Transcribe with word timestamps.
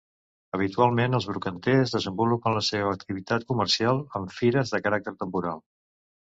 Habitualment 0.57 1.17
els 1.17 1.27
brocanters 1.31 1.93
desenvolupen 1.97 2.57
la 2.57 2.65
seva 2.69 2.95
activitat 2.95 3.47
comercial 3.53 4.03
en 4.21 4.29
fires, 4.41 4.77
de 4.77 4.85
caràcter 4.89 5.19
temporal. 5.25 5.67